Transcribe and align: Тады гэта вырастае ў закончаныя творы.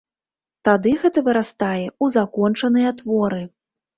Тады 0.67 0.93
гэта 1.01 1.23
вырастае 1.27 1.85
ў 1.89 2.05
закончаныя 2.17 2.89
творы. 3.03 3.41